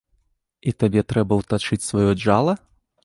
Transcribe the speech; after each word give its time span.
І 0.71 0.71
табе 0.83 1.03
трэба 1.13 1.33
ўтачыць 1.41 1.81
сваё 1.91 2.11
джала? 2.23 2.53